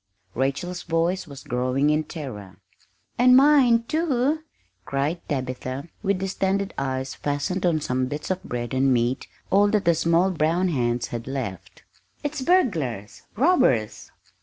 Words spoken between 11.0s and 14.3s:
had left. "It's burglars robbers!"